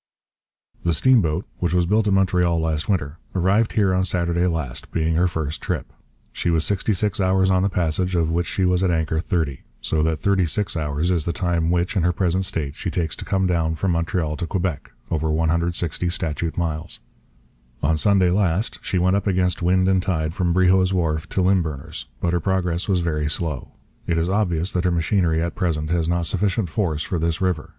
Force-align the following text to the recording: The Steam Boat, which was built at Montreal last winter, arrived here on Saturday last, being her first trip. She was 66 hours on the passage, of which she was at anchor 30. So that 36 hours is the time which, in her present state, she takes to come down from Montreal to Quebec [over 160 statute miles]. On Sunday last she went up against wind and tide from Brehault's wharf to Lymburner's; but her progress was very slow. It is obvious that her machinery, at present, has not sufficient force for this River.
The 0.83 0.95
Steam 0.95 1.21
Boat, 1.21 1.45
which 1.59 1.75
was 1.75 1.85
built 1.85 2.07
at 2.07 2.13
Montreal 2.15 2.59
last 2.59 2.89
winter, 2.89 3.19
arrived 3.35 3.73
here 3.73 3.93
on 3.93 4.03
Saturday 4.03 4.47
last, 4.47 4.91
being 4.91 5.13
her 5.13 5.27
first 5.27 5.61
trip. 5.61 5.93
She 6.33 6.49
was 6.49 6.65
66 6.65 7.21
hours 7.21 7.51
on 7.51 7.61
the 7.61 7.69
passage, 7.69 8.15
of 8.15 8.31
which 8.31 8.47
she 8.47 8.65
was 8.65 8.81
at 8.81 8.89
anchor 8.89 9.19
30. 9.19 9.61
So 9.79 10.01
that 10.01 10.17
36 10.17 10.75
hours 10.75 11.11
is 11.11 11.25
the 11.25 11.31
time 11.33 11.69
which, 11.69 11.95
in 11.95 12.01
her 12.01 12.11
present 12.13 12.45
state, 12.45 12.75
she 12.75 12.89
takes 12.89 13.15
to 13.17 13.25
come 13.25 13.45
down 13.45 13.75
from 13.75 13.91
Montreal 13.91 14.37
to 14.37 14.47
Quebec 14.47 14.89
[over 15.11 15.29
160 15.29 16.09
statute 16.09 16.57
miles]. 16.57 16.99
On 17.83 17.95
Sunday 17.95 18.31
last 18.31 18.79
she 18.81 18.97
went 18.97 19.15
up 19.15 19.27
against 19.27 19.61
wind 19.61 19.87
and 19.87 20.01
tide 20.01 20.33
from 20.33 20.51
Brehault's 20.51 20.91
wharf 20.91 21.29
to 21.29 21.43
Lymburner's; 21.43 22.07
but 22.19 22.33
her 22.33 22.39
progress 22.39 22.89
was 22.89 23.01
very 23.01 23.29
slow. 23.29 23.73
It 24.07 24.17
is 24.17 24.29
obvious 24.29 24.71
that 24.71 24.85
her 24.85 24.89
machinery, 24.89 25.43
at 25.43 25.53
present, 25.53 25.91
has 25.91 26.09
not 26.09 26.25
sufficient 26.25 26.69
force 26.69 27.03
for 27.03 27.19
this 27.19 27.39
River. 27.39 27.69